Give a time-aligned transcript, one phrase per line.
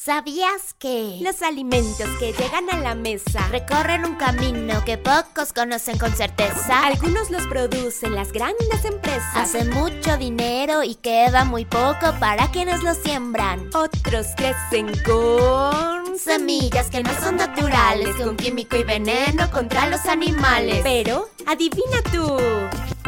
[0.00, 5.98] ¿Sabías que Los alimentos que llegan a la mesa, recorren un camino que pocos conocen
[5.98, 6.86] con certeza?
[6.86, 12.84] algunos los producen las grandes empresas, Hacen mucho dinero y queda muy poco para quienes
[12.84, 13.70] lo siembran.
[13.74, 20.80] otros crecen con Semillas que no son naturales, con químico y veneno contra los animales.
[20.84, 22.36] Pero, adivina tú,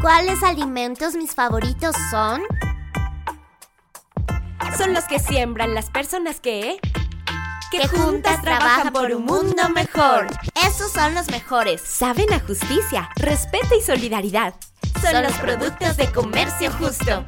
[0.00, 2.40] ¿Cuáles alimentos mis favoritos son?
[4.78, 6.78] Son los que siembran las personas que
[7.72, 10.28] Que juntas trabajan por un mundo mejor.
[10.64, 11.80] Esos son los mejores.
[11.80, 14.54] saben a justicia, respeto y solidaridad.
[15.02, 17.26] Son los productos de comercio justo.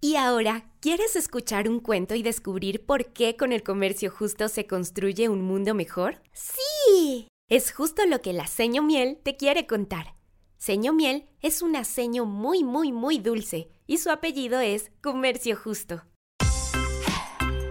[0.00, 4.66] Y ahora, ¿quieres escuchar un cuento y descubrir por qué con el comercio justo se
[4.66, 6.20] construye un mundo mejor?
[6.32, 7.28] Sí.
[7.48, 10.16] Es justo lo que la seño miel te quiere contar.
[10.58, 16.02] Seño miel es una seño muy, muy, muy dulce y su apellido es Comercio Justo.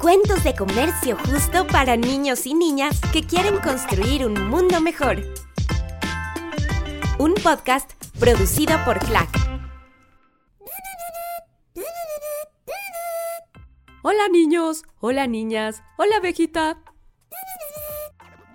[0.04, 5.24] Cuentos de comercio justo para niños y niñas que quieren construir un mundo mejor.
[7.20, 9.30] Un podcast producido por Clack.
[14.02, 16.84] Hola niños, hola niñas, hola abejita.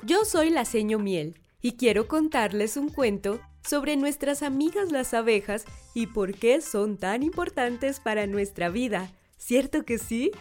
[0.03, 5.64] Yo soy la seño miel y quiero contarles un cuento sobre nuestras amigas las abejas
[5.95, 9.11] y por qué son tan importantes para nuestra vida.
[9.39, 10.33] ¿Cierto que sí?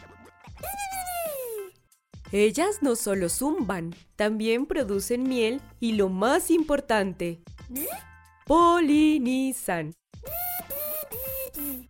[2.32, 7.42] Ellas no solo zumban, también producen miel y lo más importante,
[8.46, 9.94] polinizan.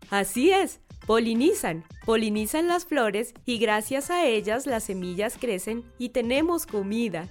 [0.09, 1.83] Así es, polinizan.
[2.05, 7.27] Polinizan las flores y gracias a ellas las semillas crecen y tenemos comida.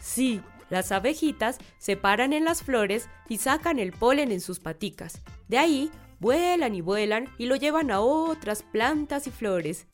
[0.00, 0.40] Sí,
[0.70, 5.20] las abejitas se paran en las flores y sacan el polen en sus paticas.
[5.46, 5.90] De ahí
[6.20, 9.86] vuelan y vuelan y lo llevan a otras plantas y flores.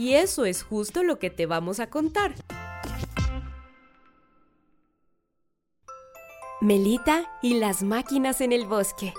[0.00, 2.34] Y eso es justo lo que te vamos a contar.
[6.62, 9.12] Melita y las máquinas en el bosque.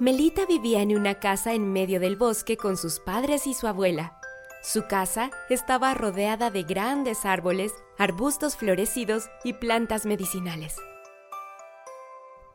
[0.00, 4.18] Melita vivía en una casa en medio del bosque con sus padres y su abuela.
[4.64, 10.74] Su casa estaba rodeada de grandes árboles, arbustos florecidos y plantas medicinales.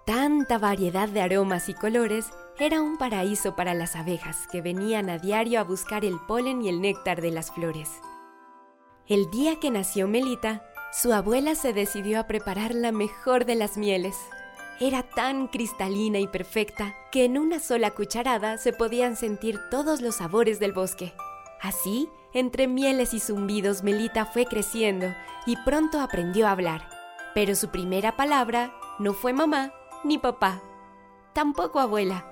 [0.07, 5.17] Tanta variedad de aromas y colores era un paraíso para las abejas que venían a
[5.17, 7.89] diario a buscar el polen y el néctar de las flores.
[9.05, 10.63] El día que nació Melita,
[10.93, 14.15] su abuela se decidió a preparar la mejor de las mieles.
[14.79, 20.15] Era tan cristalina y perfecta que en una sola cucharada se podían sentir todos los
[20.15, 21.11] sabores del bosque.
[21.61, 25.13] Así, entre mieles y zumbidos, Melita fue creciendo
[25.45, 26.87] y pronto aprendió a hablar.
[27.33, 30.61] Pero su primera palabra no fue mamá ni papá,
[31.33, 32.25] tampoco abuela.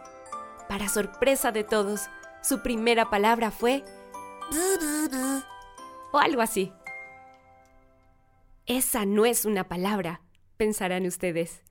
[0.69, 2.01] Para sorpresa de todos,
[2.41, 3.83] su primera palabra fue
[6.11, 6.71] o algo así.
[8.65, 10.21] Esa no es una palabra,
[10.57, 11.61] pensarán ustedes.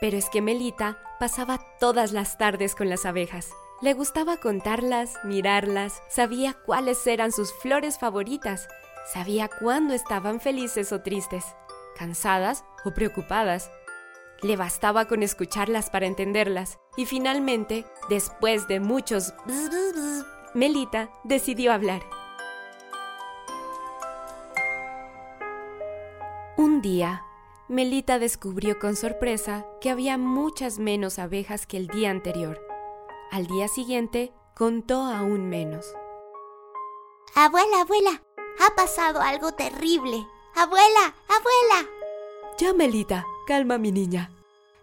[0.00, 3.50] Pero es que Melita pasaba todas las tardes con las abejas.
[3.82, 8.68] Le gustaba contarlas, mirarlas, sabía cuáles eran sus flores favoritas,
[9.12, 11.44] sabía cuándo estaban felices o tristes,
[11.96, 13.70] cansadas o preocupadas.
[14.42, 19.32] Le bastaba con escucharlas para entenderlas y finalmente, después de muchos
[20.54, 22.02] Melita decidió hablar.
[26.56, 27.24] Un día,
[27.68, 32.60] Melita descubrió con sorpresa que había muchas menos abejas que el día anterior.
[33.30, 35.86] Al día siguiente, contó aún menos.
[37.34, 38.22] Abuela, abuela,
[38.58, 40.26] ha pasado algo terrible.
[40.54, 41.90] Abuela, abuela.
[42.56, 44.30] Ya, Melita, calma mi niña.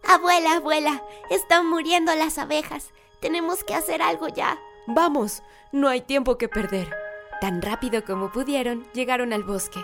[0.07, 2.88] Abuela, abuela, están muriendo las abejas.
[3.19, 4.59] Tenemos que hacer algo ya.
[4.88, 6.94] Vamos, no hay tiempo que perder.
[7.40, 9.79] Tan rápido como pudieron, llegaron al bosque.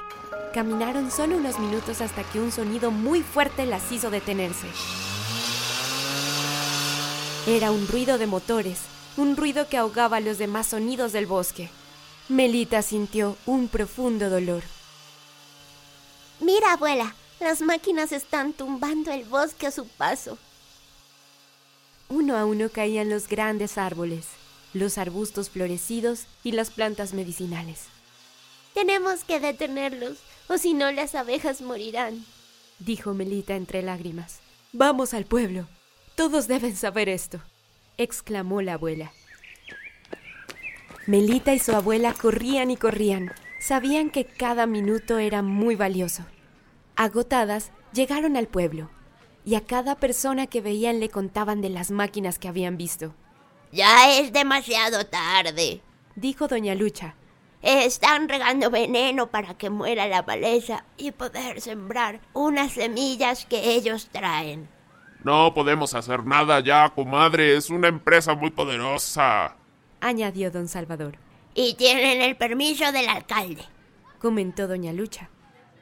[0.54, 4.68] Caminaron solo unos minutos hasta que un sonido muy fuerte las hizo detenerse.
[7.48, 8.82] Era un ruido de motores,
[9.18, 11.70] un ruido que ahogaba los demás sonidos del bosque.
[12.28, 14.64] Melita sintió un profundo dolor.
[16.40, 20.38] Mira, abuela, las máquinas están tumbando el bosque a su paso.
[22.10, 24.28] Uno a uno caían los grandes árboles,
[24.74, 27.86] los arbustos florecidos y las plantas medicinales.
[28.74, 32.26] Tenemos que detenerlos, o si no las abejas morirán.
[32.80, 34.40] dijo Melita entre lágrimas.
[34.74, 35.68] Vamos al pueblo.
[36.16, 37.42] Todos deben saber esto,
[37.98, 39.14] exclamó la abuela.
[41.08, 43.32] Melita y su abuela corrían y corrían.
[43.60, 46.24] Sabían que cada minuto era muy valioso.
[47.00, 48.90] Agotadas, llegaron al pueblo,
[49.46, 53.16] y a cada persona que veían le contaban de las máquinas que habían visto.
[53.72, 55.82] Ya es demasiado tarde.
[56.16, 57.16] Dijo doña Lucha,
[57.62, 64.10] Están regando veneno para que muera la maleza y poder sembrar unas semillas que ellos
[64.12, 64.68] traen.
[65.24, 67.56] No podemos hacer nada ya, comadre.
[67.56, 69.56] Es una empresa muy poderosa.
[70.02, 71.18] Añadió don Salvador.
[71.56, 73.64] Y tienen el permiso del alcalde.
[74.20, 75.30] Comentó doña Lucha.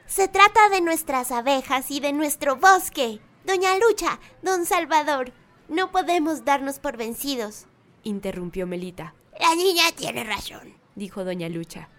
[0.08, 3.20] Se trata de nuestras abejas y de nuestro bosque.
[3.44, 5.32] Doña Lucha, don Salvador,
[5.68, 7.66] no podemos darnos por vencidos.
[8.04, 9.14] Interrumpió Melita.
[9.38, 11.90] La niña tiene razón, dijo doña Lucha.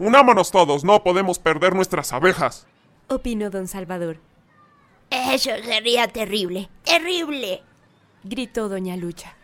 [0.00, 2.66] Unámonos todos, no podemos perder nuestras abejas.
[3.08, 4.18] Opinó don Salvador.
[5.10, 7.62] Eso sería terrible, terrible,
[8.24, 9.36] gritó doña Lucha.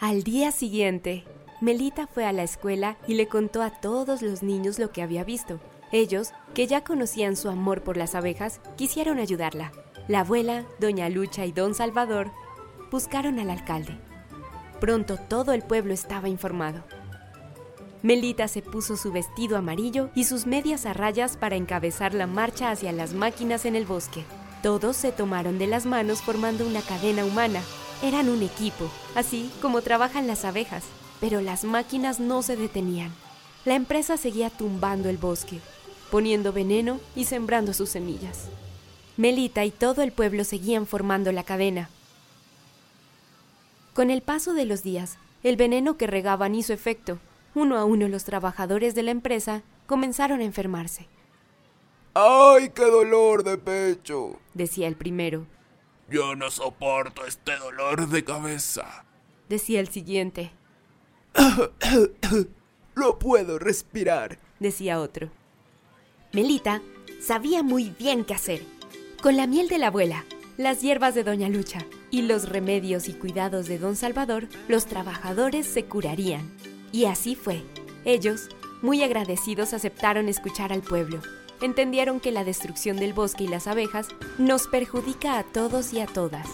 [0.00, 1.24] Al día siguiente,
[1.60, 5.22] Melita fue a la escuela y le contó a todos los niños lo que había
[5.22, 5.60] visto.
[5.92, 9.72] Ellos, que ya conocían su amor por las abejas, quisieron ayudarla.
[10.08, 12.30] La abuela, doña Lucha y don Salvador
[12.90, 13.98] buscaron al alcalde.
[14.80, 16.84] Pronto todo el pueblo estaba informado.
[18.02, 22.70] Melita se puso su vestido amarillo y sus medias a rayas para encabezar la marcha
[22.70, 24.24] hacia las máquinas en el bosque.
[24.62, 27.60] Todos se tomaron de las manos formando una cadena humana.
[28.02, 30.84] Eran un equipo, así como trabajan las abejas,
[31.20, 33.12] pero las máquinas no se detenían.
[33.64, 35.60] La empresa seguía tumbando el bosque,
[36.10, 38.48] poniendo veneno y sembrando sus semillas.
[39.16, 41.88] Melita y todo el pueblo seguían formando la cadena.
[43.94, 47.18] Con el paso de los días, el veneno que regaban hizo efecto.
[47.54, 51.08] Uno a uno los trabajadores de la empresa comenzaron a enfermarse.
[52.12, 54.38] ¡Ay, qué dolor de pecho!
[54.54, 55.46] decía el primero.
[56.08, 59.04] Yo no soporto este dolor de cabeza,
[59.48, 60.52] decía el siguiente.
[62.94, 64.38] ¡Lo puedo respirar!
[64.60, 65.30] decía otro.
[66.36, 66.82] Melita
[67.18, 68.62] sabía muy bien qué hacer.
[69.22, 70.26] Con la miel de la abuela,
[70.58, 75.66] las hierbas de Doña Lucha y los remedios y cuidados de Don Salvador, los trabajadores
[75.66, 76.52] se curarían.
[76.92, 77.62] Y así fue.
[78.04, 78.50] Ellos,
[78.82, 81.22] muy agradecidos, aceptaron escuchar al pueblo
[81.62, 86.06] entendieron que la destrucción del bosque y las abejas nos perjudica a todos y a
[86.06, 86.46] todas.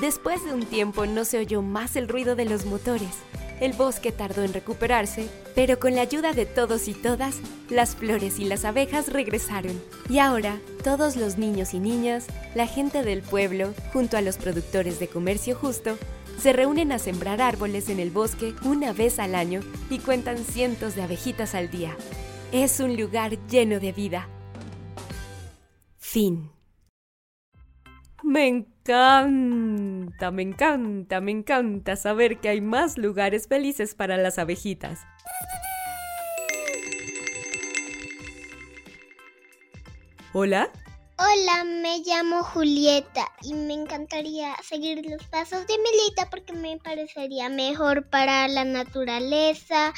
[0.00, 3.10] Después de un tiempo no se oyó más el ruido de los motores.
[3.60, 8.38] El bosque tardó en recuperarse, pero con la ayuda de todos y todas, las flores
[8.38, 9.80] y las abejas regresaron.
[10.08, 15.00] Y ahora, todos los niños y niñas, la gente del pueblo, junto a los productores
[15.00, 15.98] de comercio justo,
[16.38, 19.60] se reúnen a sembrar árboles en el bosque una vez al año
[19.90, 21.96] y cuentan cientos de abejitas al día.
[22.52, 24.28] Es un lugar lleno de vida.
[25.96, 26.50] Fin.
[28.22, 28.46] Me
[28.88, 35.00] encanta, me encanta, me encanta saber que hay más lugares felices para las abejitas.
[40.32, 40.70] ¿Hola?
[41.18, 47.50] Hola, me llamo Julieta y me encantaría seguir los pasos de Melita porque me parecería
[47.50, 49.92] mejor para la naturaleza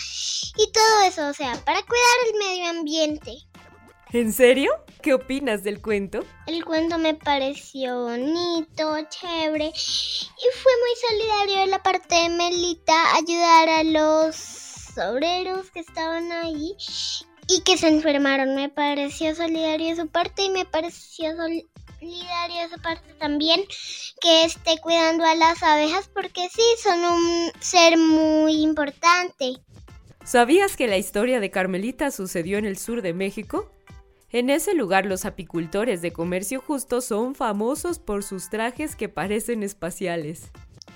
[0.57, 3.33] y todo eso, o sea, para cuidar el medio ambiente.
[4.13, 4.73] ¿En serio?
[5.03, 6.25] ¿Qué opinas del cuento?
[6.49, 13.15] El cuento me pareció bonito, chévere y fue muy solidario de la parte de Melita
[13.15, 16.75] ayudar a los obreros que estaban ahí
[17.47, 18.57] y que se enfermaron.
[18.57, 23.63] Me pareció solidario su parte y me pareció solidario su parte también
[24.21, 29.63] que esté cuidando a las abejas porque sí, son un ser muy importante.
[30.25, 33.71] ¿Sabías que la historia de Carmelita sucedió en el sur de México?
[34.33, 39.65] En ese lugar los apicultores de comercio justo son famosos por sus trajes que parecen
[39.65, 40.51] espaciales.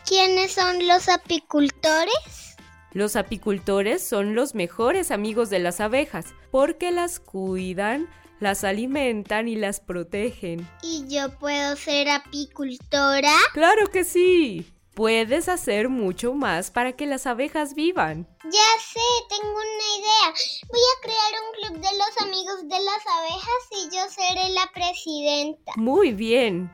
[0.07, 2.57] ¿Quiénes son los apicultores?
[2.93, 9.57] Los apicultores son los mejores amigos de las abejas porque las cuidan, las alimentan y
[9.57, 10.69] las protegen.
[10.85, 13.33] ¿Y yo puedo ser apicultora?
[13.53, 14.74] Claro que sí.
[14.95, 18.29] Puedes hacer mucho más para que las abejas vivan.
[18.45, 20.35] Ya sé, tengo una idea.
[20.69, 24.71] Voy a crear un club de los amigos de las abejas y yo seré la
[24.73, 25.73] presidenta.
[25.77, 26.71] Muy bien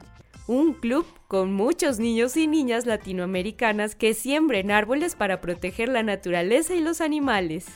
[0.50, 6.75] un club con muchos niños y niñas latinoamericanas que siembren árboles para proteger la naturaleza
[6.75, 7.67] y los animales.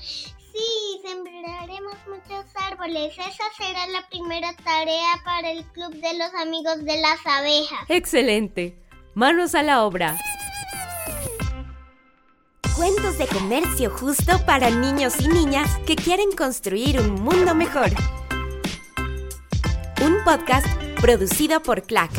[0.00, 3.12] Sí, sembraremos muchos árboles.
[3.12, 7.84] Esa será la primera tarea para el Club de los Amigos de las Abejas.
[7.90, 8.87] Excelente.
[9.14, 10.16] Manos a la obra.
[12.76, 17.88] Cuentos de comercio justo para niños y niñas que quieren construir un mundo mejor.
[20.04, 20.66] Un podcast
[21.00, 22.10] producido por CLAC.